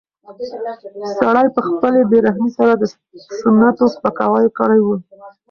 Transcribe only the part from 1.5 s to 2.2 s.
په خپلې بې